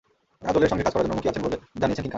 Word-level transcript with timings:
কাজলের 0.45 0.69
সঙ্গে 0.71 0.85
কাজ 0.85 0.93
করার 0.93 1.05
জন্য 1.05 1.17
মুখিয়ে 1.17 1.31
আছেন 1.31 1.43
বলেই 1.45 1.61
জানিয়েছেন 1.81 2.03
কিং 2.03 2.09
খান। 2.09 2.09